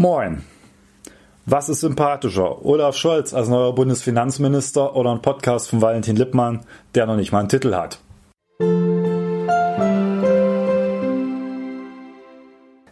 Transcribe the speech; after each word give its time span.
Moin. 0.00 0.44
Was 1.44 1.68
ist 1.68 1.80
sympathischer? 1.80 2.64
Olaf 2.64 2.94
Scholz 2.96 3.34
als 3.34 3.48
neuer 3.48 3.74
Bundesfinanzminister 3.74 4.94
oder 4.94 5.10
ein 5.10 5.22
Podcast 5.22 5.70
von 5.70 5.82
Valentin 5.82 6.14
Lippmann, 6.14 6.60
der 6.94 7.06
noch 7.06 7.16
nicht 7.16 7.32
mal 7.32 7.40
einen 7.40 7.48
Titel 7.48 7.74
hat? 7.74 7.98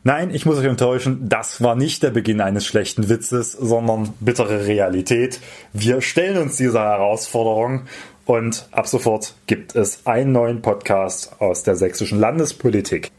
Nein, 0.03 0.34
ich 0.34 0.46
muss 0.46 0.58
euch 0.58 0.64
enttäuschen, 0.64 1.29
das 1.29 1.62
war 1.62 1.77
nicht 1.77 2.03
der 2.03 2.11
Beginn 2.11 2.40
eines 2.40 2.67
schlechten 2.67 3.09
Witzes, 3.09 3.53
sondern 3.53 4.13
bittere 4.19 4.67
Realität. 4.67 5.38
Wir 5.73 6.01
stellen 6.01 6.38
uns 6.38 6.57
dieser 6.57 6.83
Herausforderung 6.83 7.83
und 8.25 8.67
ab 8.73 8.88
sofort 8.88 9.37
gibt 9.47 9.77
es 9.77 10.04
einen 10.07 10.33
neuen 10.33 10.61
Podcast 10.61 11.41
aus 11.41 11.63
der 11.63 11.77
sächsischen 11.77 12.19
Landespolitik. 12.19 13.13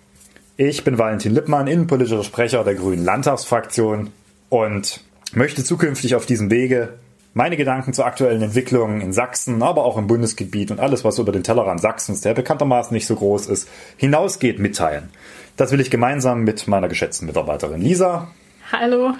Ich 0.60 0.84
bin 0.84 0.98
Valentin 0.98 1.36
Lippmann, 1.36 1.68
innenpolitischer 1.68 2.23
Sprecher 2.23 2.64
der 2.64 2.73
Grünen 2.73 3.05
Landtagsfraktion 3.05 4.10
und 4.50 5.02
möchte 5.31 5.64
zukünftig 5.64 6.16
auf 6.16 6.26
diesem 6.26 6.50
Wege 6.50 6.95
meine 7.36 7.58
Gedanken 7.58 7.94
zur 7.94 8.08
aktuellen 8.08 8.41
Entwicklung 8.41 9.00
in 9.00 9.14
Sachsen, 9.14 9.62
aber 9.62 9.86
auch 9.86 9.98
im 9.98 10.08
Bundesgebiet 10.08 10.72
und 10.72 10.80
alles, 10.80 11.04
was 11.04 11.20
über 11.20 11.31
den 11.31 11.44
Tellerrand 11.44 11.80
Sachsens, 11.80 12.22
der 12.22 12.34
bekanntermaßen 12.34 12.91
nicht 12.91 13.05
so 13.05 13.16
groß 13.16 13.45
ist, 13.45 13.70
hinausgeht, 13.98 14.58
mitteilen. 14.58 15.12
Das 15.58 15.72
will 15.72 15.80
ich 15.80 15.91
gemeinsam 15.91 16.44
mit 16.44 16.67
meiner 16.67 16.88
geschätzten 16.88 17.28
Mitarbeiterin 17.28 17.80
Lisa. 17.80 18.30
Hallo. 18.72 19.14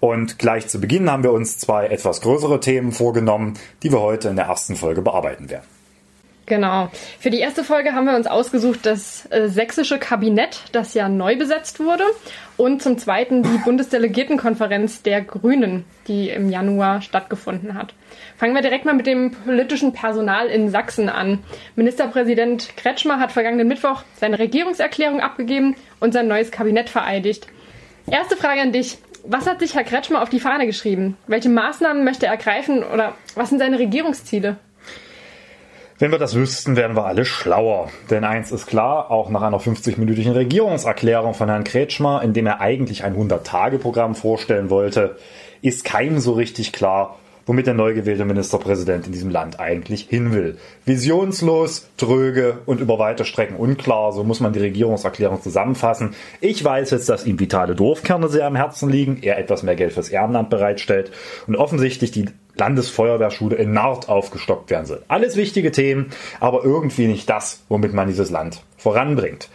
Und 0.00 0.40
gleich 0.40 0.66
zu 0.66 0.80
Beginn 0.80 1.08
haben 1.08 1.22
wir 1.22 1.30
uns 1.30 1.58
zwei 1.58 1.86
etwas 1.86 2.22
größere 2.22 2.58
Themen 2.58 2.90
vorgenommen, 2.90 3.54
die 3.84 3.92
wir 3.92 4.00
heute 4.00 4.30
in 4.30 4.36
der 4.36 4.46
ersten 4.46 4.74
Folge 4.74 5.00
bearbeiten 5.00 5.48
werden. 5.48 5.68
Genau. 6.46 6.90
Für 7.20 7.30
die 7.30 7.38
erste 7.38 7.62
Folge 7.62 7.92
haben 7.92 8.06
wir 8.06 8.16
uns 8.16 8.26
ausgesucht 8.26 8.80
das 8.84 9.30
äh, 9.30 9.48
sächsische 9.48 9.98
Kabinett, 9.98 10.62
das 10.72 10.92
ja 10.94 11.08
neu 11.08 11.36
besetzt 11.36 11.78
wurde, 11.78 12.04
und 12.56 12.82
zum 12.82 12.98
zweiten 12.98 13.42
die 13.42 13.58
Bundesdelegiertenkonferenz 13.58 15.02
der 15.02 15.22
Grünen, 15.22 15.84
die 16.08 16.30
im 16.30 16.50
Januar 16.50 17.00
stattgefunden 17.00 17.74
hat. 17.74 17.94
Fangen 18.36 18.54
wir 18.54 18.62
direkt 18.62 18.84
mal 18.84 18.94
mit 18.94 19.06
dem 19.06 19.30
politischen 19.30 19.92
Personal 19.92 20.48
in 20.48 20.68
Sachsen 20.68 21.08
an. 21.08 21.38
Ministerpräsident 21.76 22.76
Kretschmer 22.76 23.20
hat 23.20 23.30
vergangenen 23.30 23.68
Mittwoch 23.68 24.02
seine 24.16 24.38
Regierungserklärung 24.38 25.20
abgegeben 25.20 25.76
und 26.00 26.12
sein 26.12 26.26
neues 26.26 26.50
Kabinett 26.50 26.90
vereidigt. 26.90 27.46
Erste 28.10 28.36
Frage 28.36 28.60
an 28.60 28.72
dich. 28.72 28.98
Was 29.24 29.46
hat 29.46 29.60
sich 29.60 29.76
Herr 29.76 29.84
Kretschmer 29.84 30.20
auf 30.20 30.30
die 30.30 30.40
Fahne 30.40 30.66
geschrieben? 30.66 31.16
Welche 31.28 31.48
Maßnahmen 31.48 32.02
möchte 32.02 32.26
er 32.26 32.32
ergreifen 32.32 32.82
oder 32.82 33.14
was 33.36 33.50
sind 33.50 33.60
seine 33.60 33.78
Regierungsziele? 33.78 34.56
Wenn 36.02 36.10
wir 36.10 36.18
das 36.18 36.34
wüssten, 36.34 36.74
wären 36.74 36.96
wir 36.96 37.04
alle 37.06 37.24
schlauer. 37.24 37.88
Denn 38.10 38.24
eins 38.24 38.50
ist 38.50 38.66
klar, 38.66 39.12
auch 39.12 39.30
nach 39.30 39.42
einer 39.42 39.60
50-minütigen 39.60 40.32
Regierungserklärung 40.32 41.32
von 41.32 41.48
Herrn 41.48 41.62
Kretschmer, 41.62 42.22
in 42.24 42.32
dem 42.32 42.44
er 42.44 42.60
eigentlich 42.60 43.04
ein 43.04 43.14
100-Tage-Programm 43.16 44.16
vorstellen 44.16 44.68
wollte, 44.68 45.14
ist 45.60 45.84
keinem 45.84 46.18
so 46.18 46.32
richtig 46.32 46.72
klar, 46.72 47.20
womit 47.46 47.68
der 47.68 47.74
neu 47.74 47.94
gewählte 47.94 48.24
Ministerpräsident 48.24 49.06
in 49.06 49.12
diesem 49.12 49.30
Land 49.30 49.60
eigentlich 49.60 50.08
hin 50.08 50.32
will. 50.32 50.58
Visionslos, 50.86 51.86
tröge 51.96 52.58
und 52.66 52.80
über 52.80 52.98
weite 52.98 53.24
Strecken 53.24 53.54
unklar, 53.54 54.12
so 54.12 54.24
muss 54.24 54.40
man 54.40 54.52
die 54.52 54.58
Regierungserklärung 54.58 55.40
zusammenfassen. 55.40 56.16
Ich 56.40 56.64
weiß 56.64 56.90
jetzt, 56.90 57.08
dass 57.10 57.26
ihm 57.26 57.38
vitale 57.38 57.76
Dorfkerne 57.76 58.26
sehr 58.26 58.48
am 58.48 58.56
Herzen 58.56 58.90
liegen, 58.90 59.18
er 59.22 59.38
etwas 59.38 59.62
mehr 59.62 59.76
Geld 59.76 59.92
fürs 59.92 60.08
Ehrenamt 60.08 60.50
bereitstellt 60.50 61.12
und 61.46 61.54
offensichtlich 61.54 62.10
die 62.10 62.26
Landesfeuerwehrschule 62.56 63.56
in 63.56 63.72
Nord 63.72 64.08
aufgestockt 64.08 64.70
werden 64.70 64.86
soll. 64.86 65.02
Alles 65.08 65.36
wichtige 65.36 65.72
Themen, 65.72 66.10
aber 66.40 66.64
irgendwie 66.64 67.06
nicht 67.06 67.28
das, 67.28 67.62
womit 67.68 67.94
man 67.94 68.08
dieses 68.08 68.30
Land 68.30 68.62
voranbringt. 68.76 69.48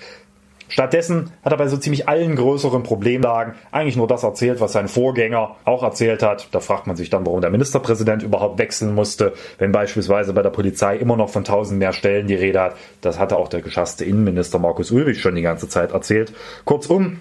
Stattdessen 0.70 1.32
hat 1.44 1.54
er 1.54 1.58
bei 1.58 1.68
so 1.68 1.78
ziemlich 1.78 2.10
allen 2.10 2.36
größeren 2.36 2.84
Problemlagen 2.84 3.54
eigentlich 3.72 3.96
nur 3.96 4.08
das 4.08 4.24
erzählt, 4.24 4.60
was 4.60 4.74
sein 4.74 4.90
Vorgänger 4.90 5.56
auch 5.64 5.82
erzählt 5.82 6.22
hat. 6.24 6.50
Da 6.52 6.60
fragt 6.60 6.88
man 6.88 6.98
sich 6.98 7.10
dann, 7.10 7.26
warum 7.26 7.40
der 7.40 7.52
Ministerpräsident 7.52 8.22
überhaupt 8.22 8.60
wechseln 8.60 8.94
musste, 8.94 9.34
wenn 9.60 9.72
beispielsweise 9.72 10.34
bei 10.34 10.42
der 10.42 10.50
Polizei 10.50 10.98
immer 10.98 11.16
noch 11.16 11.30
von 11.30 11.46
tausend 11.46 11.80
mehr 11.80 11.94
Stellen 11.94 12.28
die 12.28 12.36
Rede 12.36 12.60
hat. 12.60 12.76
Das 13.00 13.18
hatte 13.18 13.38
auch 13.38 13.48
der 13.48 13.62
geschasste 13.62 14.04
Innenminister 14.04 14.60
Markus 14.60 14.92
Ulrich 14.92 15.22
schon 15.22 15.36
die 15.36 15.42
ganze 15.42 15.70
Zeit 15.70 15.94
erzählt. 15.94 16.34
Kurzum, 16.66 17.20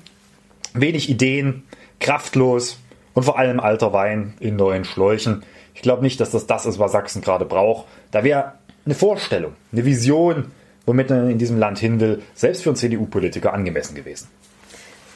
wenig 0.74 1.08
Ideen, 1.08 1.62
kraftlos 2.00 2.80
und 3.14 3.22
vor 3.22 3.38
allem 3.38 3.60
alter 3.60 3.92
Wein 3.92 4.34
in 4.40 4.56
neuen 4.56 4.84
Schläuchen. 4.84 5.44
Ich 5.76 5.82
glaube 5.82 6.02
nicht, 6.02 6.18
dass 6.20 6.30
das 6.30 6.46
das 6.46 6.64
ist, 6.64 6.78
was 6.78 6.92
Sachsen 6.92 7.20
gerade 7.20 7.44
braucht. 7.44 7.84
Da 8.10 8.24
wäre 8.24 8.54
eine 8.86 8.94
Vorstellung, 8.94 9.52
eine 9.72 9.84
Vision, 9.84 10.50
womit 10.86 11.10
man 11.10 11.28
in 11.30 11.36
diesem 11.36 11.58
Land 11.58 11.78
hin 11.78 12.00
will, 12.00 12.22
selbst 12.34 12.62
für 12.62 12.70
einen 12.70 12.76
CDU-Politiker 12.76 13.52
angemessen 13.52 13.94
gewesen. 13.94 14.28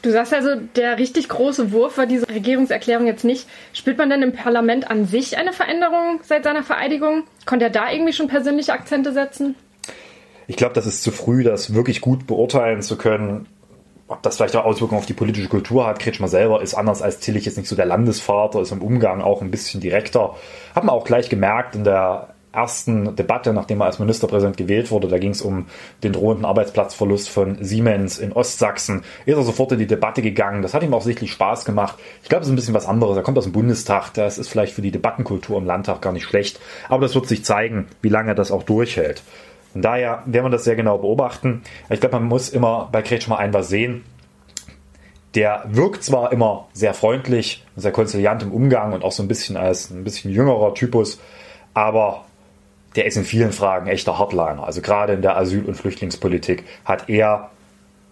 Du 0.03 0.11
sagst 0.11 0.33
also, 0.33 0.49
der 0.75 0.99
richtig 0.99 1.29
große 1.29 1.71
Wurf 1.71 1.97
war 1.97 2.05
diese 2.05 2.29
Regierungserklärung 2.29 3.07
jetzt 3.07 3.25
nicht. 3.25 3.47
Spielt 3.73 3.97
man 3.97 4.11
denn 4.11 4.21
im 4.21 4.33
Parlament 4.33 4.89
an 4.89 5.07
sich 5.07 5.37
eine 5.37 5.51
Veränderung 5.51 6.19
seit 6.23 6.43
seiner 6.43 6.63
Vereidigung? 6.63 7.23
Konnte 7.47 7.65
er 7.65 7.71
da 7.71 7.91
irgendwie 7.91 8.13
schon 8.13 8.27
persönliche 8.27 8.73
Akzente 8.73 9.13
setzen? 9.13 9.55
Ich 10.45 10.57
glaube, 10.57 10.75
das 10.75 10.85
ist 10.85 11.01
zu 11.01 11.11
früh, 11.11 11.43
das 11.43 11.73
wirklich 11.73 12.01
gut 12.01 12.27
beurteilen 12.27 12.83
zu 12.83 12.97
können 12.97 13.47
ob 14.11 14.21
das 14.21 14.37
vielleicht 14.37 14.55
auch 14.55 14.65
Auswirkungen 14.65 14.99
auf 14.99 15.05
die 15.05 15.13
politische 15.13 15.47
Kultur 15.47 15.87
hat. 15.87 15.99
Kretschmer 15.99 16.27
selber 16.27 16.61
ist 16.61 16.73
anders 16.73 17.01
als 17.01 17.19
Tillich 17.19 17.45
jetzt 17.45 17.57
nicht 17.57 17.69
so 17.69 17.75
der 17.75 17.85
Landesvater, 17.85 18.61
ist 18.61 18.71
im 18.71 18.81
Umgang 18.81 19.21
auch 19.21 19.41
ein 19.41 19.51
bisschen 19.51 19.79
direkter. 19.79 20.35
Hat 20.75 20.83
man 20.83 20.93
auch 20.93 21.05
gleich 21.05 21.29
gemerkt 21.29 21.75
in 21.75 21.83
der 21.83 22.27
ersten 22.53 23.15
Debatte, 23.15 23.53
nachdem 23.53 23.79
er 23.81 23.85
als 23.85 23.99
Ministerpräsident 23.99 24.57
gewählt 24.57 24.91
wurde, 24.91 25.07
da 25.07 25.17
ging 25.17 25.31
es 25.31 25.41
um 25.41 25.67
den 26.03 26.11
drohenden 26.11 26.45
Arbeitsplatzverlust 26.45 27.29
von 27.29 27.63
Siemens 27.63 28.19
in 28.19 28.33
Ostsachsen, 28.33 29.03
ist 29.25 29.37
er 29.37 29.43
sofort 29.43 29.71
in 29.71 29.79
die 29.79 29.87
Debatte 29.87 30.21
gegangen. 30.21 30.61
Das 30.61 30.73
hat 30.73 30.83
ihm 30.83 30.93
auch 30.93 31.01
sichtlich 31.01 31.31
Spaß 31.31 31.63
gemacht. 31.63 31.97
Ich 32.23 32.29
glaube, 32.29 32.41
es 32.41 32.47
ist 32.47 32.53
ein 32.53 32.57
bisschen 32.57 32.73
was 32.73 32.87
anderes. 32.87 33.15
Er 33.15 33.23
kommt 33.23 33.37
aus 33.37 33.45
dem 33.45 33.53
Bundestag. 33.53 34.13
Das 34.13 34.37
ist 34.37 34.49
vielleicht 34.49 34.73
für 34.73 34.81
die 34.81 34.91
Debattenkultur 34.91 35.57
im 35.57 35.65
Landtag 35.65 36.01
gar 36.01 36.11
nicht 36.11 36.25
schlecht. 36.25 36.59
Aber 36.89 37.01
das 37.01 37.15
wird 37.15 37.27
sich 37.27 37.45
zeigen, 37.45 37.87
wie 38.01 38.09
lange 38.09 38.31
er 38.31 38.35
das 38.35 38.51
auch 38.51 38.63
durchhält. 38.63 39.23
Von 39.71 39.81
daher 39.81 40.23
werden 40.25 40.45
wir 40.45 40.49
das 40.49 40.63
sehr 40.63 40.75
genau 40.75 40.97
beobachten. 40.97 41.63
Ich 41.89 41.99
glaube, 41.99 42.15
man 42.19 42.25
muss 42.27 42.49
immer 42.49 42.89
bei 42.91 43.01
Kretschmer 43.01 43.39
ein 43.39 43.53
was 43.53 43.69
sehen. 43.69 44.03
Der 45.33 45.63
wirkt 45.69 46.03
zwar 46.03 46.33
immer 46.33 46.67
sehr 46.73 46.93
freundlich, 46.93 47.65
sehr 47.77 47.93
konziliant 47.93 48.43
im 48.43 48.51
Umgang 48.51 48.91
und 48.91 49.03
auch 49.03 49.13
so 49.13 49.23
ein 49.23 49.29
bisschen 49.29 49.55
als 49.55 49.89
ein 49.89 50.03
bisschen 50.03 50.29
jüngerer 50.31 50.73
Typus, 50.73 51.21
aber 51.73 52.25
der 52.97 53.05
ist 53.05 53.15
in 53.15 53.23
vielen 53.23 53.53
Fragen 53.53 53.87
echter 53.87 54.19
Hardliner. 54.19 54.65
Also 54.65 54.81
gerade 54.81 55.13
in 55.13 55.21
der 55.21 55.37
Asyl- 55.37 55.65
und 55.65 55.75
Flüchtlingspolitik 55.75 56.65
hat 56.83 57.07
er 57.07 57.51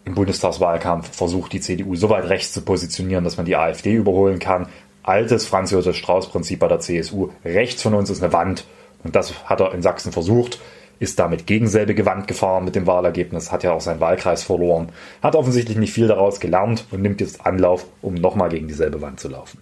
im 0.06 0.16
Bundestagswahlkampf 0.16 1.14
versucht, 1.14 1.52
die 1.52 1.60
CDU 1.60 1.96
so 1.96 2.10
weit 2.10 2.30
rechts 2.30 2.54
zu 2.54 2.62
positionieren, 2.62 3.26
dass 3.26 3.36
man 3.36 3.46
die 3.46 3.58
AfD 3.58 3.94
überholen 3.96 4.40
kann. 4.40 4.68
Altes 5.04 5.46
Franz 5.46 5.72
Josef 5.72 5.98
Strauß-Prinzip 5.98 6.60
bei 6.60 6.70
der 6.70 6.80
CSU. 6.80 7.32
Rechts 7.44 7.82
von 7.82 7.96
uns 7.96 8.10
ist 8.10 8.24
eine 8.24 8.32
Wand. 8.32 8.66
Und 9.04 9.18
das 9.18 9.46
hat 9.46 9.60
er 9.60 9.74
in 9.74 9.82
Sachsen 9.82 10.14
versucht 10.14 10.60
ist 11.00 11.20
damit 11.20 11.48
gegen 11.48 11.68
selbige 11.68 12.06
Wand 12.06 12.28
gefahren 12.28 12.66
mit 12.66 12.76
dem 12.76 12.88
Wahlergebnis, 12.88 13.52
hat 13.52 13.64
ja 13.64 13.72
auch 13.72 13.82
seinen 13.82 14.00
Wahlkreis 14.00 14.44
verloren, 14.44 14.90
hat 15.24 15.36
offensichtlich 15.36 15.78
nicht 15.78 15.94
viel 15.94 16.08
daraus 16.08 16.40
gelernt 16.40 16.86
und 16.92 17.02
nimmt 17.02 17.22
jetzt 17.22 17.46
Anlauf, 17.46 17.86
um 18.02 18.16
nochmal 18.16 18.50
gegen 18.50 18.68
dieselbe 18.68 19.02
Wand 19.02 19.20
zu 19.20 19.30
laufen. 19.30 19.60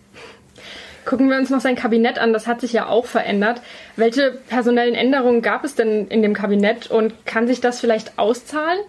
Gucken 1.06 1.30
wir 1.30 1.38
uns 1.38 1.50
noch 1.50 1.62
sein 1.62 1.76
Kabinett 1.76 2.20
an, 2.20 2.34
das 2.34 2.48
hat 2.48 2.60
sich 2.60 2.74
ja 2.74 2.88
auch 2.88 3.06
verändert. 3.06 3.62
Welche 3.96 4.40
personellen 4.50 4.94
Änderungen 4.94 5.42
gab 5.42 5.64
es 5.64 5.74
denn 5.74 6.08
in 6.08 6.22
dem 6.22 6.34
Kabinett 6.34 6.92
und 6.92 7.26
kann 7.26 7.48
sich 7.48 7.62
das 7.62 7.80
vielleicht 7.80 8.20
auszahlen? 8.20 8.80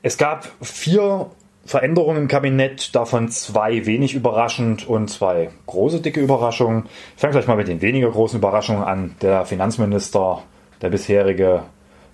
Es 0.00 0.16
gab 0.16 0.48
vier 0.62 1.30
Veränderungen 1.64 2.22
im 2.22 2.28
Kabinett, 2.28 2.94
davon 2.94 3.28
zwei 3.28 3.86
wenig 3.86 4.14
überraschend 4.14 4.88
und 4.88 5.08
zwei 5.08 5.50
große, 5.66 6.00
dicke 6.00 6.20
Überraschungen. 6.20 6.86
Ich 7.16 7.20
fange 7.20 7.32
gleich 7.32 7.46
mal 7.46 7.56
mit 7.56 7.68
den 7.68 7.82
weniger 7.82 8.10
großen 8.10 8.38
Überraschungen 8.38 8.82
an. 8.82 9.14
Der 9.20 9.44
Finanzminister 9.44 10.42
der 10.82 10.90
bisherige 10.90 11.62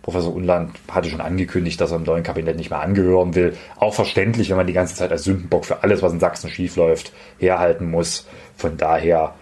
Professor 0.03 0.34
Unland 0.34 0.71
hatte 0.91 1.11
schon 1.11 1.21
angekündigt, 1.21 1.81
dass 1.81 1.91
er 1.91 1.97
im 1.97 2.05
neuen 2.05 2.23
Kabinett 2.23 2.56
nicht 2.56 2.71
mehr 2.71 2.81
angehören 2.81 3.34
will. 3.34 3.56
Auch 3.77 3.95
verständlich, 3.95 4.49
wenn 4.49 4.56
man 4.56 4.67
die 4.67 4.73
ganze 4.73 4.95
Zeit 4.95 5.11
als 5.11 5.25
Sündenbock 5.25 5.65
für 5.67 5.83
alles, 5.83 6.03
was 6.03 6.12
in 6.12 6.21
Sachsen 6.21 6.49
schiefläuft, 6.49 7.12
herhalten 7.38 7.91
muss. 7.91 8.26
Von 8.56 8.76
daher 8.76 9.35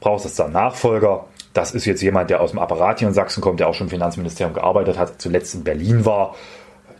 braucht 0.00 0.24
es 0.24 0.34
da 0.34 0.48
Nachfolger. 0.48 1.26
Das 1.52 1.72
ist 1.72 1.84
jetzt 1.84 2.02
jemand, 2.02 2.30
der 2.30 2.40
aus 2.40 2.52
dem 2.52 2.58
Apparat 2.58 3.00
hier 3.00 3.08
in 3.08 3.14
Sachsen 3.14 3.40
kommt, 3.40 3.60
der 3.60 3.68
auch 3.68 3.74
schon 3.74 3.86
im 3.86 3.90
Finanzministerium 3.90 4.54
gearbeitet 4.54 4.98
hat, 4.98 5.20
zuletzt 5.20 5.54
in 5.54 5.64
Berlin 5.64 6.04
war. 6.04 6.34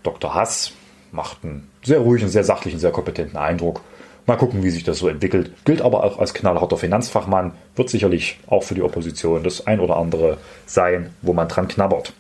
Dr. 0.03 0.35
Hass 0.35 0.73
macht 1.11 1.39
einen 1.45 1.71
sehr 1.83 2.01
ruhigen, 2.01 2.29
sehr 2.29 2.45
sachlichen, 2.45 2.79
sehr 2.79 2.93
kompetenten 2.93 3.39
Eindruck. 3.39 3.81
Mal 4.27 4.37
gucken, 4.37 4.63
wie 4.63 4.71
sich 4.71 4.85
das 4.85 4.99
so 4.99 5.09
entwickelt. 5.09 5.51
Gilt 5.65 5.83
aber 5.83 6.03
auch 6.03 6.19
als 6.19 6.33
knallharter 6.33 6.79
Finanzfachmann, 6.79 7.53
wird 7.77 7.91
sicherlich 7.91 8.39
auch 8.47 8.63
für 8.63 8.75
die 8.75 8.83
Opposition 8.83 9.43
das 9.43 9.67
ein 9.67 9.81
oder 9.81 9.97
andere 9.97 10.39
sein, 10.67 11.11
wo 11.21 11.35
man 11.35 11.49
dran 11.49 11.69
knabbert. 11.69 12.15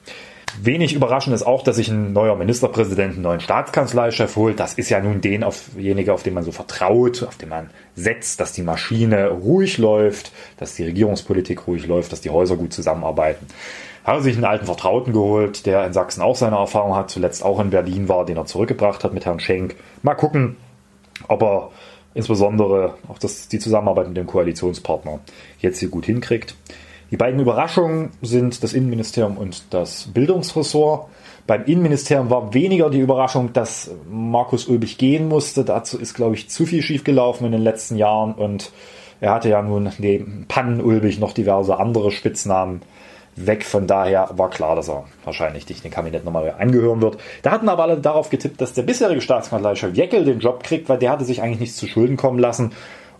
Wenig 0.62 0.94
überraschend 0.94 1.34
ist 1.34 1.42
auch, 1.42 1.64
dass 1.64 1.76
sich 1.76 1.88
ein 1.88 2.12
neuer 2.12 2.36
Ministerpräsident 2.36 3.14
einen 3.14 3.22
neuen 3.22 3.40
Staatskanzleichef 3.40 4.36
holt. 4.36 4.60
Das 4.60 4.74
ist 4.74 4.88
ja 4.88 5.00
nun 5.00 5.20
denjenige, 5.20 6.12
auf 6.12 6.22
den 6.22 6.34
man 6.34 6.44
so 6.44 6.52
vertraut, 6.52 7.24
auf 7.24 7.36
den 7.36 7.48
man 7.48 7.70
setzt, 7.96 8.38
dass 8.38 8.52
die 8.52 8.62
Maschine 8.62 9.30
ruhig 9.30 9.78
läuft, 9.78 10.30
dass 10.58 10.74
die 10.74 10.84
Regierungspolitik 10.84 11.66
ruhig 11.66 11.86
läuft, 11.86 12.12
dass 12.12 12.20
die 12.20 12.30
Häuser 12.30 12.56
gut 12.56 12.72
zusammenarbeiten. 12.72 13.46
Hat 14.04 14.16
er 14.16 14.22
sich 14.22 14.36
einen 14.36 14.44
alten 14.44 14.66
Vertrauten 14.66 15.12
geholt, 15.12 15.66
der 15.66 15.84
in 15.86 15.92
Sachsen 15.92 16.22
auch 16.22 16.36
seine 16.36 16.56
Erfahrung 16.56 16.94
hat, 16.94 17.10
zuletzt 17.10 17.42
auch 17.42 17.58
in 17.58 17.70
Berlin 17.70 18.08
war, 18.08 18.24
den 18.24 18.36
er 18.36 18.46
zurückgebracht 18.46 19.02
hat 19.02 19.14
mit 19.14 19.24
Herrn 19.24 19.40
Schenk. 19.40 19.74
Mal 20.02 20.14
gucken, 20.14 20.56
ob 21.26 21.42
er 21.42 21.70
insbesondere 22.14 22.94
auch 23.08 23.18
das, 23.18 23.48
die 23.48 23.58
Zusammenarbeit 23.58 24.08
mit 24.08 24.16
dem 24.16 24.26
Koalitionspartner 24.26 25.20
jetzt 25.60 25.78
hier 25.78 25.88
gut 25.88 26.06
hinkriegt. 26.06 26.54
Die 27.10 27.16
beiden 27.16 27.38
Überraschungen 27.40 28.10
sind 28.22 28.62
das 28.62 28.72
Innenministerium 28.72 29.36
und 29.36 29.64
das 29.70 30.08
Bildungsressort. 30.12 31.08
Beim 31.46 31.64
Innenministerium 31.64 32.30
war 32.30 32.54
weniger 32.54 32.88
die 32.88 33.00
Überraschung, 33.00 33.52
dass 33.52 33.90
Markus 34.10 34.66
Ulbich 34.66 34.96
gehen 34.96 35.28
musste. 35.28 35.64
Dazu 35.64 35.98
ist, 35.98 36.14
glaube 36.14 36.34
ich, 36.34 36.48
zu 36.48 36.64
viel 36.64 36.82
schiefgelaufen 36.82 37.46
in 37.46 37.52
den 37.52 37.62
letzten 37.62 37.96
Jahren 37.96 38.32
und 38.34 38.72
er 39.20 39.32
hatte 39.32 39.48
ja 39.48 39.62
nun 39.62 39.90
neben 39.98 40.46
Pannen-Ulbich 40.48 41.18
noch 41.18 41.32
diverse 41.32 41.78
andere 41.78 42.10
Spitznamen 42.10 42.82
weg. 43.36 43.64
Von 43.64 43.86
daher 43.86 44.30
war 44.32 44.50
klar, 44.50 44.76
dass 44.76 44.88
er 44.88 45.04
wahrscheinlich 45.24 45.68
nicht 45.68 45.84
den 45.84 45.90
Kabinett 45.90 46.24
nochmal 46.24 46.54
angehören 46.58 47.00
wird. 47.00 47.18
Da 47.42 47.50
hatten 47.50 47.68
aber 47.68 47.84
alle 47.84 47.98
darauf 47.98 48.30
getippt, 48.30 48.60
dass 48.60 48.72
der 48.72 48.82
bisherige 48.82 49.20
Staatskanzleichef 49.20 49.94
Jeckel 49.94 50.24
den 50.24 50.40
Job 50.40 50.62
kriegt, 50.62 50.88
weil 50.88 50.98
der 50.98 51.10
hatte 51.10 51.24
sich 51.24 51.42
eigentlich 51.42 51.60
nichts 51.60 51.76
zu 51.76 51.86
Schulden 51.86 52.16
kommen 52.16 52.38
lassen 52.38 52.72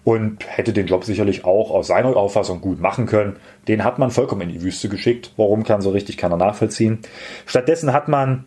und 0.04 0.44
hätte 0.46 0.72
den 0.72 0.86
Job 0.86 1.04
sicherlich 1.04 1.44
auch 1.44 1.70
aus 1.70 1.86
seiner 1.86 2.16
Auffassung 2.16 2.60
gut 2.60 2.80
machen 2.80 3.06
können. 3.06 3.36
Den 3.68 3.84
hat 3.84 3.98
man 3.98 4.10
vollkommen 4.10 4.42
in 4.42 4.50
die 4.50 4.62
Wüste 4.62 4.88
geschickt. 4.88 5.32
Warum 5.36 5.64
kann 5.64 5.80
so 5.80 5.90
richtig 5.90 6.18
keiner 6.18 6.36
nachvollziehen. 6.36 7.00
Stattdessen 7.46 7.92
hat 7.92 8.08
man 8.08 8.44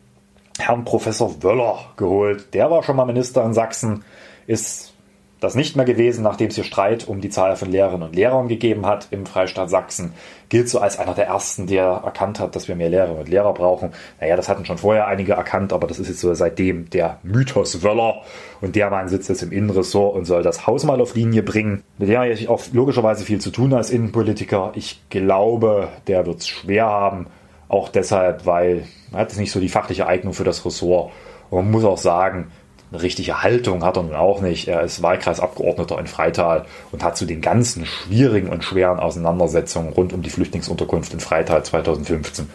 Herrn 0.59 0.85
Professor 0.85 1.43
Wöller 1.43 1.79
geholt. 1.97 2.53
Der 2.53 2.69
war 2.71 2.83
schon 2.83 2.95
mal 2.95 3.05
Minister 3.05 3.43
in 3.43 3.53
Sachsen, 3.53 4.03
ist 4.45 4.93
das 5.39 5.53
nicht 5.53 5.75
mehr 5.75 5.85
gewesen, 5.85 6.23
nachdem 6.23 6.47
es 6.47 6.55
hier 6.55 6.63
Streit 6.63 7.07
um 7.07 7.21
die 7.21 7.29
Zahl 7.29 7.55
von 7.55 7.71
Lehrerinnen 7.71 8.07
und 8.07 8.15
Lehrern 8.15 8.47
gegeben 8.47 8.85
hat 8.85 9.07
im 9.11 9.25
Freistaat 9.25 9.69
Sachsen. 9.69 10.13
Gilt 10.49 10.67
so 10.67 10.79
als 10.79 10.97
einer 10.97 11.13
der 11.13 11.27
ersten, 11.27 11.67
der 11.67 11.83
erkannt 11.83 12.39
hat, 12.39 12.55
dass 12.55 12.67
wir 12.67 12.75
mehr 12.75 12.89
Lehrerinnen 12.89 13.19
und 13.19 13.29
Lehrer 13.29 13.53
brauchen. 13.53 13.91
Naja, 14.19 14.35
das 14.35 14.49
hatten 14.49 14.65
schon 14.65 14.79
vorher 14.79 15.07
einige 15.07 15.33
erkannt, 15.33 15.73
aber 15.73 15.85
das 15.85 15.99
ist 15.99 16.07
jetzt 16.07 16.21
so 16.21 16.33
seitdem 16.33 16.89
der 16.89 17.19
Mythos 17.21 17.83
Wöller. 17.83 18.21
Und 18.61 18.75
der 18.75 18.89
Mann 18.89 19.09
sitzt 19.09 19.29
jetzt 19.29 19.43
im 19.43 19.51
Innenressort 19.51 20.15
und 20.15 20.25
soll 20.25 20.41
das 20.41 20.65
Haus 20.65 20.83
mal 20.83 20.99
auf 21.01 21.13
Linie 21.13 21.43
bringen. 21.43 21.83
Mit 21.99 22.09
dem 22.09 22.17
habe 22.17 22.29
ich 22.29 22.49
auch 22.49 22.61
logischerweise 22.71 23.23
viel 23.23 23.39
zu 23.39 23.51
tun 23.51 23.73
als 23.73 23.91
Innenpolitiker. 23.91 24.71
Ich 24.73 25.01
glaube, 25.09 25.89
der 26.07 26.25
wird 26.25 26.39
es 26.39 26.47
schwer 26.47 26.85
haben. 26.87 27.27
Auch 27.69 27.89
deshalb, 27.89 28.45
weil 28.45 28.85
er 29.11 29.19
hat 29.19 29.37
nicht 29.37 29.51
so 29.51 29.59
die 29.59 29.69
fachliche 29.69 30.07
Eignung 30.07 30.33
für 30.33 30.45
das 30.45 30.65
Ressort. 30.65 31.11
Und 31.49 31.65
man 31.65 31.71
muss 31.71 31.83
auch 31.83 31.97
sagen, 31.97 32.47
eine 32.91 33.01
richtige 33.01 33.43
Haltung 33.43 33.83
hat 33.83 33.97
er 33.97 34.03
nun 34.03 34.15
auch 34.15 34.41
nicht. 34.41 34.67
Er 34.67 34.81
ist 34.81 35.01
Wahlkreisabgeordneter 35.01 35.99
in 35.99 36.07
Freital 36.07 36.65
und 36.91 37.03
hat 37.03 37.17
zu 37.17 37.25
den 37.25 37.41
ganzen 37.41 37.85
schwierigen 37.85 38.49
und 38.49 38.63
schweren 38.63 38.99
Auseinandersetzungen 38.99 39.91
rund 39.91 40.13
um 40.13 40.21
die 40.21 40.29
Flüchtlingsunterkunft 40.29 41.13
in 41.13 41.19
Freital 41.19 41.63
2015 41.65 42.49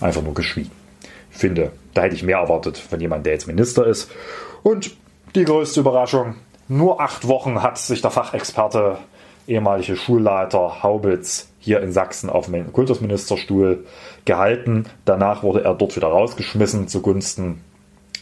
einfach 0.00 0.22
nur 0.22 0.34
geschwiegen. 0.34 0.70
Ich 1.32 1.38
finde, 1.38 1.72
da 1.94 2.02
hätte 2.02 2.14
ich 2.14 2.22
mehr 2.22 2.38
erwartet 2.38 2.78
von 2.78 3.00
jemandem, 3.00 3.24
der 3.24 3.32
jetzt 3.32 3.46
Minister 3.48 3.86
ist. 3.86 4.10
Und 4.62 4.94
die 5.34 5.44
größte 5.44 5.80
Überraschung, 5.80 6.36
nur 6.68 7.00
acht 7.00 7.26
Wochen 7.26 7.62
hat 7.62 7.78
sich 7.78 8.02
der 8.02 8.10
Fachexperte, 8.10 8.98
ehemalige 9.48 9.96
Schulleiter 9.96 10.82
Haubitz 10.82 11.48
hier 11.58 11.80
in 11.80 11.90
Sachsen 11.90 12.30
auf 12.30 12.46
dem 12.46 12.72
Kultusministerstuhl 12.72 13.84
gehalten. 14.24 14.86
Danach 15.04 15.42
wurde 15.42 15.64
er 15.64 15.74
dort 15.74 15.96
wieder 15.96 16.08
rausgeschmissen 16.08 16.86
zugunsten 16.86 17.64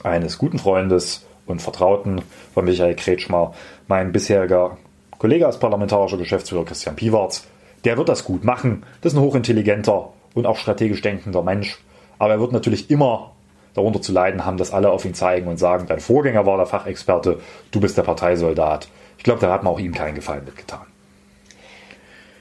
eines 0.03 0.39
guten 0.39 0.59
Freundes 0.59 1.27
und 1.51 1.63
Vertrauten 1.63 2.23
von 2.55 2.65
Michael 2.65 2.95
Kretschmer, 2.95 3.55
mein 3.89 4.13
bisheriger 4.13 4.79
Kollege 5.19 5.47
als 5.47 5.59
parlamentarischer 5.59 6.17
Geschäftsführer 6.17 6.65
Christian 6.65 6.97
Piwarz. 6.97 7.47
Der 7.85 7.97
wird 7.97 8.09
das 8.09 8.25
gut 8.25 8.45
machen. 8.45 8.85
Das 9.01 9.13
ist 9.13 9.19
ein 9.19 9.23
hochintelligenter 9.23 10.13
und 10.35 10.47
auch 10.47 10.57
strategisch 10.57 11.03
denkender 11.03 11.43
Mensch. 11.43 11.79
Aber 12.19 12.33
er 12.33 12.41
wird 12.41 12.53
natürlich 12.53 12.91
immer 12.91 13.33
darunter 13.75 14.03
zu 14.03 14.13
leiden 14.13 14.45
haben, 14.45 14.57
dass 14.57 14.73
alle 14.73 14.91
auf 14.91 15.05
ihn 15.05 15.15
zeigen 15.15 15.49
und 15.49 15.59
sagen, 15.59 15.87
dein 15.87 16.01
Vorgänger 16.01 16.47
war 16.47 16.57
der 16.57 16.67
Fachexperte, 16.67 17.41
du 17.71 17.81
bist 17.81 17.97
der 17.97 18.03
Parteisoldat. 18.03 18.89
Ich 19.19 19.25
glaube, 19.25 19.41
da 19.41 19.53
hat 19.53 19.63
man 19.63 19.73
auch 19.73 19.79
ihm 19.79 19.95
keinen 19.95 20.15
Gefallen 20.15 20.45
mitgetan. 20.45 20.81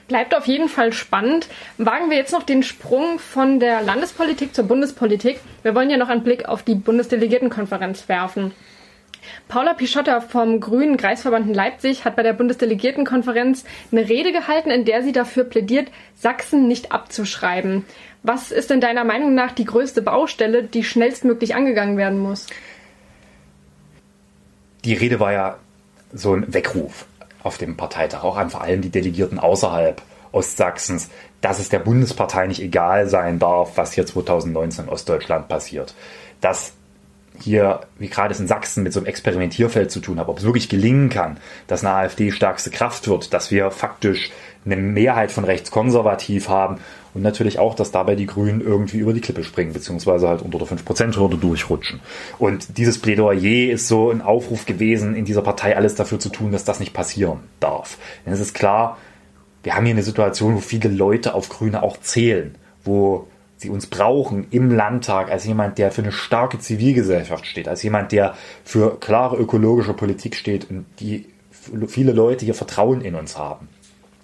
Bleibt 0.08 0.36
auf 0.36 0.48
jeden 0.48 0.70
Fall 0.70 0.92
spannend. 0.92 1.48
Wagen 1.78 2.10
wir 2.10 2.18
jetzt 2.18 2.34
noch 2.34 2.42
den 2.42 2.64
Sprung 2.64 3.20
von 3.20 3.60
der 3.60 3.84
Landespolitik 3.84 4.56
zur 4.56 4.66
Bundespolitik. 4.66 5.40
Wir 5.62 5.76
wollen 5.76 5.92
ja 5.92 5.98
noch 5.98 6.10
einen 6.10 6.24
Blick 6.24 6.50
auf 6.50 6.64
die 6.64 6.74
Bundesdelegiertenkonferenz 6.74 8.10
werfen. 8.10 8.52
Paula 9.48 9.74
Pischotta 9.74 10.22
vom 10.22 10.60
Grünen 10.60 10.98
Kreisverband 10.98 11.48
in 11.48 11.54
Leipzig 11.54 12.06
hat 12.06 12.16
bei 12.16 12.24
der 12.24 12.34
Bundesdelegiertenkonferenz 12.34 13.66
eine 13.92 14.08
Rede 14.08 14.32
gehalten, 14.32 14.70
in 14.70 14.86
der 14.86 15.04
sie 15.04 15.12
dafür 15.12 15.44
plädiert, 15.44 15.90
Sachsen 16.16 16.68
nicht 16.68 16.92
abzuschreiben. 16.92 17.86
Was 18.24 18.52
ist 18.52 18.70
denn 18.70 18.82
deiner 18.82 19.04
Meinung 19.04 19.34
nach 19.34 19.52
die 19.52 19.66
größte 19.66 20.02
Baustelle, 20.02 20.64
die 20.64 20.84
schnellstmöglich 20.84 21.56
angegangen 21.56 21.98
werden 21.98 22.20
muss? 22.20 22.48
Die 24.84 24.94
Rede 24.94 25.20
war 25.20 25.34
ja 25.34 25.58
so 26.14 26.34
ein 26.34 26.54
Weckruf 26.54 27.06
auf 27.44 27.58
dem 27.58 27.78
Parteitag, 27.78 28.24
auch 28.24 28.38
an 28.38 28.50
vor 28.50 28.62
allem 28.62 28.82
die 28.82 28.90
Delegierten 28.90 29.40
außerhalb 29.40 30.02
Ostsachsens, 30.32 31.10
dass 31.42 31.60
es 31.60 31.70
der 31.70 31.80
Bundespartei 31.80 32.48
nicht 32.48 32.62
egal 32.62 33.08
sein 33.08 33.40
darf, 33.40 33.78
was 33.78 33.94
hier 33.94 34.06
2019 34.06 34.86
in 34.86 34.90
Ostdeutschland 34.90 35.48
passiert. 35.48 35.96
Dass 36.42 36.74
hier, 37.44 37.82
wie 37.98 38.08
gerade 38.08 38.34
es 38.34 38.40
in 38.40 38.48
Sachsen, 38.48 38.84
mit 38.84 38.94
so 38.94 39.00
einem 39.00 39.08
Experimentierfeld 39.08 39.92
zu 39.92 40.00
tun 40.00 40.20
habe, 40.20 40.32
ob 40.32 40.40
es 40.40 40.44
wirklich 40.44 40.70
gelingen 40.70 41.10
kann, 41.10 41.38
dass 41.68 41.84
eine 41.84 41.94
AfD 41.94 42.32
stärkste 42.32 42.70
Kraft 42.70 43.08
wird, 43.08 43.34
dass 43.34 43.52
wir 43.52 43.72
faktisch 43.72 44.32
eine 44.66 44.76
Mehrheit 44.76 45.32
von 45.32 45.46
rechtskonservativ 45.46 46.50
haben 46.50 46.80
und 47.14 47.22
natürlich 47.22 47.60
auch, 47.60 47.76
dass 47.76 47.92
dabei 47.92 48.16
die 48.16 48.26
Grünen 48.26 48.62
irgendwie 48.62 48.98
über 48.98 49.14
die 49.14 49.22
Klippe 49.22 49.44
springen, 49.44 49.74
beziehungsweise 49.74 50.28
halt 50.28 50.42
unter 50.42 50.60
der 50.60 50.68
5%-Hürde 50.68 51.38
durchrutschen. 51.38 52.02
Und 52.38 52.78
dieses 52.78 53.00
Plädoyer 53.00 53.72
ist 53.72 53.88
so 53.88 54.12
ein 54.12 54.22
Aufruf 54.22 54.66
gewesen, 54.66 55.16
in 55.16 55.26
dieser 55.26 55.42
Partei 55.42 55.76
alles 55.76 55.96
dafür 55.96 56.20
zu 56.20 56.30
tun, 56.30 56.52
dass 56.52 56.66
das 56.66 56.80
nicht 56.80 56.94
passieren 56.94 57.40
darf. 57.60 57.98
Denn 58.26 58.34
es 58.34 58.40
ist 58.40 58.54
klar, 58.54 58.98
wir 59.64 59.76
haben 59.76 59.86
hier 59.86 59.96
eine 59.96 60.04
Situation, 60.04 60.56
wo 60.56 60.60
viele 60.60 60.90
Leute 60.90 61.34
auf 61.34 61.50
Grüne 61.50 61.84
auch 61.84 61.98
zählen, 61.98 62.56
wo 62.84 63.28
sie 63.60 63.70
uns 63.70 63.88
brauchen 63.88 64.48
im 64.52 64.72
Landtag 64.72 65.30
als 65.30 65.46
jemand, 65.46 65.78
der 65.78 65.92
für 65.92 66.02
eine 66.02 66.14
starke 66.14 66.60
Zivilgesellschaft 66.60 67.46
steht, 67.46 67.68
als 67.68 67.84
jemand, 67.84 68.14
der 68.14 68.36
für 68.64 68.98
klare 69.00 69.36
ökologische 69.36 69.94
Politik 69.94 70.36
steht 70.36 70.70
und 70.70 70.86
die 71.00 71.26
viele 71.88 72.14
Leute 72.14 72.46
hier 72.46 72.56
Vertrauen 72.56 73.02
in 73.02 73.16
uns 73.16 73.38
haben. 73.38 73.68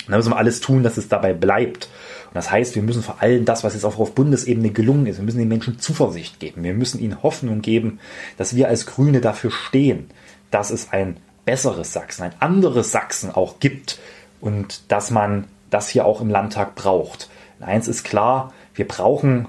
Und 0.05 0.11
da 0.11 0.17
müssen 0.17 0.31
wir 0.31 0.37
alles 0.37 0.61
tun, 0.61 0.83
dass 0.83 0.97
es 0.97 1.09
dabei 1.09 1.33
bleibt. 1.33 1.89
Und 2.27 2.35
das 2.35 2.49
heißt, 2.49 2.75
wir 2.75 2.83
müssen 2.83 3.03
vor 3.03 3.21
allem 3.21 3.43
das, 3.43 3.63
was 3.65 3.73
jetzt 3.73 3.83
auch 3.83 3.99
auf 3.99 4.15
Bundesebene 4.15 4.69
gelungen 4.71 5.05
ist, 5.07 5.17
wir 5.17 5.25
müssen 5.25 5.39
den 5.39 5.49
Menschen 5.49 5.79
Zuversicht 5.79 6.39
geben. 6.39 6.63
Wir 6.63 6.73
müssen 6.73 7.01
ihnen 7.01 7.21
Hoffnung 7.21 7.61
geben, 7.61 7.99
dass 8.37 8.55
wir 8.55 8.69
als 8.69 8.85
Grüne 8.85 9.19
dafür 9.19 9.51
stehen, 9.51 10.09
dass 10.49 10.69
es 10.69 10.93
ein 10.93 11.17
besseres 11.43 11.91
Sachsen, 11.91 12.23
ein 12.23 12.35
anderes 12.39 12.91
Sachsen 12.91 13.31
auch 13.31 13.59
gibt 13.59 13.99
und 14.39 14.91
dass 14.91 15.11
man 15.11 15.45
das 15.69 15.89
hier 15.89 16.05
auch 16.05 16.21
im 16.21 16.29
Landtag 16.29 16.75
braucht. 16.75 17.29
Und 17.59 17.65
eins 17.65 17.87
ist 17.87 18.03
klar, 18.03 18.53
wir 18.75 18.87
brauchen 18.87 19.47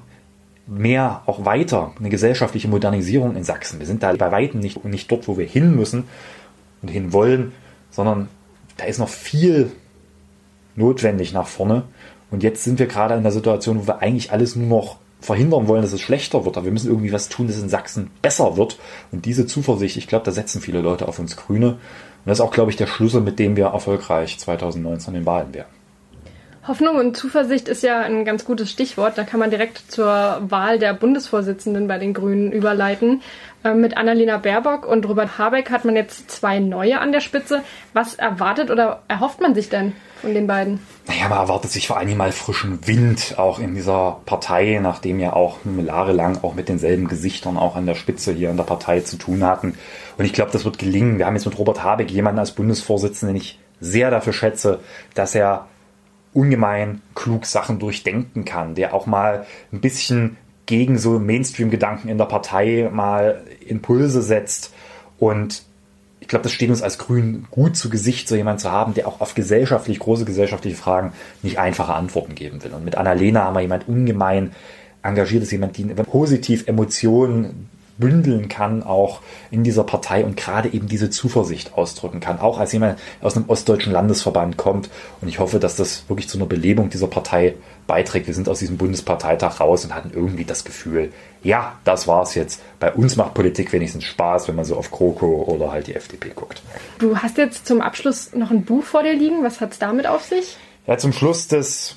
mehr, 0.66 1.22
auch 1.26 1.44
weiter, 1.44 1.92
eine 1.98 2.08
gesellschaftliche 2.08 2.68
Modernisierung 2.68 3.36
in 3.36 3.44
Sachsen. 3.44 3.78
Wir 3.78 3.86
sind 3.86 4.02
da 4.02 4.12
bei 4.12 4.32
Weitem 4.32 4.60
nicht, 4.60 4.84
nicht 4.84 5.10
dort, 5.10 5.28
wo 5.28 5.38
wir 5.38 5.46
hin 5.46 5.76
müssen 5.76 6.04
und 6.82 6.88
hin 6.88 7.12
wollen, 7.12 7.52
sondern 7.90 8.28
da 8.76 8.84
ist 8.84 8.98
noch 8.98 9.08
viel 9.08 9.70
notwendig 10.74 11.32
nach 11.32 11.46
vorne. 11.46 11.84
Und 12.30 12.42
jetzt 12.42 12.64
sind 12.64 12.78
wir 12.78 12.86
gerade 12.86 13.14
in 13.14 13.22
der 13.22 13.32
Situation, 13.32 13.78
wo 13.78 13.86
wir 13.86 14.00
eigentlich 14.00 14.32
alles 14.32 14.56
nur 14.56 14.68
noch 14.68 14.96
verhindern 15.20 15.68
wollen, 15.68 15.82
dass 15.82 15.92
es 15.92 16.00
schlechter 16.00 16.44
wird. 16.44 16.56
Aber 16.56 16.66
wir 16.66 16.72
müssen 16.72 16.90
irgendwie 16.90 17.12
was 17.12 17.28
tun, 17.28 17.46
dass 17.46 17.56
es 17.56 17.62
in 17.62 17.68
Sachsen 17.68 18.10
besser 18.20 18.56
wird. 18.56 18.78
Und 19.12 19.24
diese 19.24 19.46
Zuversicht, 19.46 19.96
ich 19.96 20.08
glaube, 20.08 20.24
da 20.24 20.32
setzen 20.32 20.60
viele 20.60 20.80
Leute 20.80 21.08
auf 21.08 21.18
uns 21.18 21.36
Grüne. 21.36 21.72
Und 21.72 21.78
das 22.26 22.38
ist 22.38 22.44
auch, 22.44 22.50
glaube 22.50 22.70
ich, 22.70 22.76
der 22.76 22.86
Schlüssel, 22.86 23.20
mit 23.20 23.38
dem 23.38 23.56
wir 23.56 23.66
erfolgreich 23.66 24.38
2019 24.38 25.14
in 25.14 25.20
den 25.20 25.26
Wahlen 25.26 25.54
werden. 25.54 25.75
Hoffnung 26.68 26.96
und 26.96 27.16
Zuversicht 27.16 27.68
ist 27.68 27.84
ja 27.84 28.00
ein 28.00 28.24
ganz 28.24 28.44
gutes 28.44 28.70
Stichwort. 28.70 29.16
Da 29.16 29.22
kann 29.22 29.38
man 29.38 29.50
direkt 29.50 29.90
zur 29.90 30.40
Wahl 30.48 30.80
der 30.80 30.94
Bundesvorsitzenden 30.94 31.86
bei 31.86 31.98
den 31.98 32.12
Grünen 32.12 32.50
überleiten. 32.50 33.22
Ähm, 33.62 33.80
mit 33.80 33.96
Annalena 33.96 34.38
Baerbock 34.38 34.84
und 34.84 35.08
Robert 35.08 35.38
Habeck 35.38 35.70
hat 35.70 35.84
man 35.84 35.94
jetzt 35.94 36.28
zwei 36.30 36.58
neue 36.58 37.00
an 37.00 37.12
der 37.12 37.20
Spitze. 37.20 37.62
Was 37.92 38.14
erwartet 38.14 38.70
oder 38.72 39.02
erhofft 39.06 39.40
man 39.40 39.54
sich 39.54 39.68
denn 39.68 39.92
von 40.20 40.34
den 40.34 40.48
beiden? 40.48 40.80
Naja, 41.06 41.28
man 41.28 41.38
erwartet 41.38 41.70
sich 41.70 41.86
vor 41.86 41.98
allem 41.98 42.16
mal 42.16 42.32
frischen 42.32 42.84
Wind 42.86 43.34
auch 43.36 43.60
in 43.60 43.74
dieser 43.76 44.20
Partei, 44.26 44.80
nachdem 44.82 45.20
ja 45.20 45.34
auch 45.34 45.58
jahrelang 45.64 46.42
auch 46.42 46.54
mit 46.54 46.68
denselben 46.68 47.06
Gesichtern 47.06 47.58
auch 47.58 47.76
an 47.76 47.86
der 47.86 47.94
Spitze 47.94 48.32
hier 48.32 48.50
in 48.50 48.56
der 48.56 48.64
Partei 48.64 49.00
zu 49.00 49.16
tun 49.18 49.44
hatten. 49.44 49.74
Und 50.18 50.24
ich 50.24 50.32
glaube, 50.32 50.50
das 50.50 50.64
wird 50.64 50.78
gelingen. 50.78 51.18
Wir 51.18 51.26
haben 51.26 51.36
jetzt 51.36 51.46
mit 51.46 51.58
Robert 51.58 51.84
Habeck 51.84 52.10
jemanden 52.10 52.40
als 52.40 52.52
Bundesvorsitzenden, 52.52 53.36
den 53.36 53.42
ich 53.42 53.60
sehr 53.78 54.10
dafür 54.10 54.32
schätze, 54.32 54.80
dass 55.14 55.34
er 55.34 55.66
ungemein 56.36 57.00
klug 57.14 57.46
Sachen 57.46 57.78
durchdenken 57.78 58.44
kann, 58.44 58.74
der 58.74 58.92
auch 58.92 59.06
mal 59.06 59.46
ein 59.72 59.80
bisschen 59.80 60.36
gegen 60.66 60.98
so 60.98 61.18
Mainstream-Gedanken 61.18 62.08
in 62.08 62.18
der 62.18 62.26
Partei 62.26 62.90
mal 62.92 63.42
Impulse 63.66 64.20
setzt. 64.20 64.74
Und 65.18 65.62
ich 66.20 66.28
glaube, 66.28 66.42
das 66.42 66.52
steht 66.52 66.68
uns 66.68 66.82
als 66.82 66.98
Grünen 66.98 67.46
gut 67.50 67.76
zu 67.76 67.88
Gesicht, 67.88 68.28
so 68.28 68.36
jemanden 68.36 68.60
zu 68.60 68.70
haben, 68.70 68.92
der 68.92 69.08
auch 69.08 69.20
auf 69.20 69.34
gesellschaftlich, 69.34 69.98
große 69.98 70.26
gesellschaftliche 70.26 70.76
Fragen 70.76 71.12
nicht 71.42 71.58
einfache 71.58 71.94
Antworten 71.94 72.34
geben 72.34 72.62
will. 72.62 72.72
Und 72.72 72.84
mit 72.84 72.96
Annalena 72.96 73.44
haben 73.44 73.54
wir 73.54 73.62
jemand 73.62 73.88
ungemein 73.88 74.52
engagiert 75.02 75.42
ist, 75.42 75.52
jemand, 75.52 75.78
die 75.78 75.84
positiv 75.84 76.66
Emotionen 76.66 77.70
bündeln 77.98 78.48
kann, 78.48 78.82
auch 78.82 79.20
in 79.50 79.64
dieser 79.64 79.84
Partei 79.84 80.24
und 80.24 80.36
gerade 80.36 80.72
eben 80.72 80.88
diese 80.88 81.10
Zuversicht 81.10 81.74
ausdrücken 81.74 82.20
kann, 82.20 82.38
auch 82.40 82.58
als 82.58 82.72
jemand 82.72 82.98
aus 83.20 83.36
einem 83.36 83.48
ostdeutschen 83.48 83.92
Landesverband 83.92 84.56
kommt. 84.56 84.90
Und 85.20 85.28
ich 85.28 85.38
hoffe, 85.38 85.58
dass 85.58 85.76
das 85.76 86.08
wirklich 86.08 86.28
zu 86.28 86.38
einer 86.38 86.46
Belebung 86.46 86.90
dieser 86.90 87.06
Partei 87.06 87.54
beiträgt. 87.86 88.26
Wir 88.26 88.34
sind 88.34 88.48
aus 88.48 88.58
diesem 88.58 88.76
Bundesparteitag 88.76 89.60
raus 89.60 89.84
und 89.84 89.94
hatten 89.94 90.10
irgendwie 90.12 90.44
das 90.44 90.64
Gefühl, 90.64 91.12
ja, 91.42 91.78
das 91.84 92.08
war's 92.08 92.34
jetzt. 92.34 92.60
Bei 92.80 92.92
uns 92.92 93.16
macht 93.16 93.34
Politik 93.34 93.72
wenigstens 93.72 94.04
Spaß, 94.04 94.48
wenn 94.48 94.56
man 94.56 94.64
so 94.64 94.76
auf 94.76 94.90
Kroko 94.90 95.44
oder 95.46 95.70
halt 95.70 95.86
die 95.86 95.94
FDP 95.94 96.32
guckt. 96.34 96.62
Du 96.98 97.16
hast 97.18 97.38
jetzt 97.38 97.66
zum 97.66 97.80
Abschluss 97.80 98.34
noch 98.34 98.50
ein 98.50 98.64
Buch 98.64 98.84
vor 98.84 99.02
dir 99.02 99.14
liegen. 99.14 99.44
Was 99.44 99.60
hat's 99.60 99.78
damit 99.78 100.06
auf 100.06 100.24
sich? 100.24 100.56
Ja, 100.86 100.98
zum 100.98 101.12
Schluss 101.12 101.48
des 101.48 101.96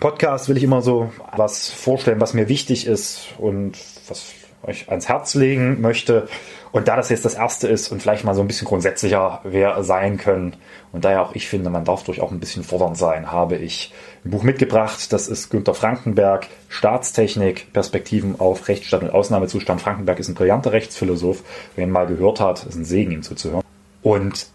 Podcasts 0.00 0.48
will 0.48 0.56
ich 0.56 0.62
immer 0.62 0.82
so 0.82 1.10
was 1.36 1.70
vorstellen, 1.70 2.20
was 2.20 2.34
mir 2.34 2.48
wichtig 2.48 2.86
ist 2.86 3.28
und 3.38 3.76
was 4.08 4.24
euch 4.66 4.88
ans 4.88 5.08
Herz 5.08 5.34
legen 5.34 5.80
möchte. 5.80 6.28
Und 6.72 6.88
da 6.88 6.96
das 6.96 7.08
jetzt 7.08 7.24
das 7.24 7.34
erste 7.34 7.68
ist 7.68 7.90
und 7.90 8.02
vielleicht 8.02 8.24
mal 8.24 8.34
so 8.34 8.42
ein 8.42 8.46
bisschen 8.46 8.66
grundsätzlicher 8.66 9.40
wer 9.44 9.82
sein 9.82 10.18
können 10.18 10.56
und 10.92 11.04
da 11.04 11.12
ja 11.12 11.22
auch 11.22 11.34
ich 11.34 11.48
finde, 11.48 11.70
man 11.70 11.84
darf 11.84 12.04
durch 12.04 12.20
auch 12.20 12.32
ein 12.32 12.40
bisschen 12.40 12.64
fordernd 12.64 12.96
sein, 12.96 13.30
habe 13.30 13.56
ich 13.56 13.92
ein 14.24 14.30
Buch 14.30 14.42
mitgebracht. 14.42 15.12
Das 15.12 15.28
ist 15.28 15.50
Günter 15.50 15.74
Frankenberg, 15.74 16.46
Staatstechnik, 16.68 17.72
Perspektiven 17.72 18.40
auf 18.40 18.68
Rechtsstaat 18.68 19.02
und 19.02 19.10
Ausnahmezustand. 19.10 19.80
Frankenberg 19.80 20.18
ist 20.18 20.28
ein 20.28 20.34
brillanter 20.34 20.72
Rechtsphilosoph. 20.72 21.42
Wer 21.74 21.84
ihn 21.84 21.90
mal 21.90 22.06
gehört 22.06 22.40
hat, 22.40 22.64
ist 22.64 22.76
ein 22.76 22.84
Segen, 22.84 23.12
ihm 23.12 23.22
zuzuhören. 23.22 23.62
Und 24.02 24.46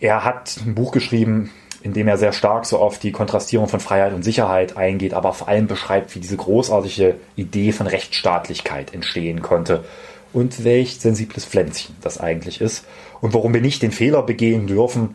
er 0.00 0.24
hat 0.24 0.56
ein 0.64 0.74
Buch 0.74 0.92
geschrieben, 0.92 1.50
in 1.82 1.92
dem 1.92 2.08
er 2.08 2.16
sehr 2.16 2.32
stark 2.32 2.66
so 2.66 2.78
auf 2.78 2.98
die 2.98 3.12
Kontrastierung 3.12 3.68
von 3.68 3.80
Freiheit 3.80 4.12
und 4.12 4.22
Sicherheit 4.22 4.76
eingeht, 4.76 5.14
aber 5.14 5.32
vor 5.32 5.48
allem 5.48 5.66
beschreibt, 5.66 6.14
wie 6.14 6.20
diese 6.20 6.36
großartige 6.36 7.16
Idee 7.36 7.72
von 7.72 7.86
Rechtsstaatlichkeit 7.86 8.94
entstehen 8.94 9.42
konnte 9.42 9.84
und 10.32 10.64
welch 10.64 10.98
sensibles 10.98 11.44
Pflänzchen 11.44 11.96
das 12.00 12.20
eigentlich 12.20 12.60
ist 12.60 12.86
und 13.20 13.34
warum 13.34 13.52
wir 13.52 13.60
nicht 13.60 13.82
den 13.82 13.92
Fehler 13.92 14.22
begehen 14.22 14.66
dürfen, 14.66 15.14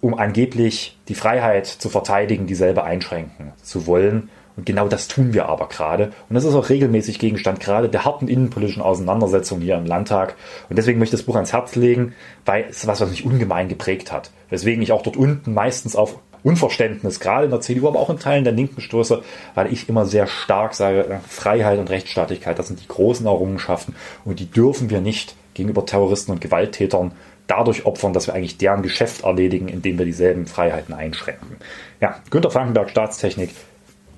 um 0.00 0.14
angeblich 0.18 0.98
die 1.08 1.14
Freiheit 1.14 1.66
zu 1.66 1.88
verteidigen, 1.88 2.46
dieselbe 2.46 2.84
einschränken 2.84 3.52
zu 3.62 3.86
wollen. 3.86 4.30
Und 4.56 4.66
genau 4.66 4.88
das 4.88 5.08
tun 5.08 5.32
wir 5.32 5.46
aber 5.46 5.68
gerade. 5.68 6.12
Und 6.28 6.34
das 6.34 6.44
ist 6.44 6.54
auch 6.54 6.68
regelmäßig 6.68 7.18
Gegenstand 7.18 7.60
gerade 7.60 7.88
der 7.88 8.04
harten 8.04 8.28
innenpolitischen 8.28 8.82
Auseinandersetzung 8.82 9.60
hier 9.60 9.76
im 9.76 9.86
Landtag. 9.86 10.34
Und 10.68 10.76
deswegen 10.76 10.98
möchte 10.98 11.16
ich 11.16 11.22
das 11.22 11.26
Buch 11.26 11.36
ans 11.36 11.52
Herz 11.52 11.74
legen, 11.74 12.14
weil 12.44 12.66
es 12.68 12.86
was, 12.86 13.00
was 13.00 13.10
mich 13.10 13.24
ungemein 13.24 13.68
geprägt 13.68 14.12
hat. 14.12 14.30
Weswegen 14.50 14.82
ich 14.82 14.92
auch 14.92 15.02
dort 15.02 15.16
unten 15.16 15.54
meistens 15.54 15.96
auf 15.96 16.18
Unverständnis, 16.42 17.20
gerade 17.20 17.44
in 17.44 17.50
der 17.50 17.60
CDU, 17.60 17.88
aber 17.88 18.00
auch 18.00 18.10
in 18.10 18.18
Teilen 18.18 18.44
der 18.44 18.52
Linken 18.52 18.80
stoße, 18.80 19.22
weil 19.54 19.72
ich 19.72 19.88
immer 19.88 20.06
sehr 20.06 20.26
stark 20.26 20.74
sage, 20.74 21.20
Freiheit 21.28 21.78
und 21.78 21.88
Rechtsstaatlichkeit, 21.88 22.58
das 22.58 22.66
sind 22.66 22.80
die 22.80 22.88
großen 22.88 23.26
Errungenschaften 23.26 23.94
und 24.24 24.40
die 24.40 24.50
dürfen 24.50 24.90
wir 24.90 25.00
nicht 25.00 25.36
gegenüber 25.54 25.86
Terroristen 25.86 26.32
und 26.32 26.40
Gewalttätern 26.40 27.12
dadurch 27.46 27.86
opfern, 27.86 28.12
dass 28.12 28.26
wir 28.26 28.34
eigentlich 28.34 28.56
deren 28.56 28.82
Geschäft 28.82 29.24
erledigen, 29.24 29.68
indem 29.68 29.98
wir 29.98 30.06
dieselben 30.06 30.46
Freiheiten 30.46 30.94
einschränken. 30.94 31.56
Ja, 32.00 32.20
Günter 32.30 32.50
Frankenberg, 32.50 32.90
Staatstechnik, 32.90 33.50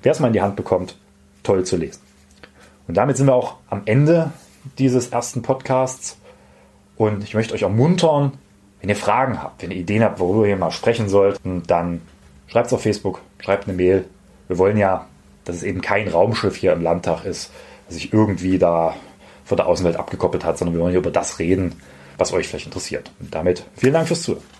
wer 0.05 0.13
es 0.13 0.21
mal 0.21 0.29
in 0.29 0.33
die 0.33 0.43
Hand 0.43 0.57
bekommt, 0.57 0.97
toll 1.43 1.65
zu 1.65 1.77
lesen. 1.77 2.01
Und 2.87 2.97
damit 2.97 3.17
sind 3.17 3.27
wir 3.27 3.35
auch 3.35 3.57
am 3.69 3.83
Ende 3.87 4.31
dieses 4.79 5.09
ersten 5.09 5.43
Podcasts. 5.43 6.19
Und 6.97 7.25
ich 7.25 7.35
möchte 7.35 7.55
euch 7.55 7.63
ermuntern, 7.63 8.33
wenn 8.81 8.91
ihr 8.91 8.97
Fragen 8.97 9.43
habt, 9.43 9.63
wenn 9.63 9.71
ihr 9.71 9.79
Ideen 9.79 10.05
habt, 10.05 10.21
worüber 10.21 10.47
ihr 10.47 10.57
mal 10.57 10.71
sprechen 10.71 11.09
sollt, 11.09 11.41
dann 11.67 12.03
schreibt 12.47 12.67
es 12.69 12.73
auf 12.73 12.83
Facebook, 12.83 13.21
schreibt 13.41 13.67
eine 13.67 13.77
Mail. 13.77 14.05
Wir 14.47 14.59
wollen 14.59 14.77
ja, 14.77 15.07
dass 15.45 15.57
es 15.57 15.63
eben 15.63 15.81
kein 15.81 16.09
Raumschiff 16.09 16.57
hier 16.57 16.73
im 16.73 16.83
Landtag 16.83 17.25
ist, 17.25 17.51
das 17.87 17.97
sich 17.97 18.13
irgendwie 18.13 18.59
da 18.59 18.95
von 19.45 19.57
der 19.57 19.67
Außenwelt 19.67 19.97
abgekoppelt 19.97 20.45
hat, 20.45 20.59
sondern 20.59 20.75
wir 20.75 20.83
wollen 20.83 20.93
hier 20.93 21.01
über 21.01 21.11
das 21.11 21.39
reden, 21.39 21.81
was 22.19 22.33
euch 22.33 22.49
vielleicht 22.49 22.67
interessiert. 22.67 23.11
Und 23.21 23.35
damit 23.35 23.65
vielen 23.77 23.95
Dank 23.95 24.07
fürs 24.07 24.23
Zuhören. 24.23 24.54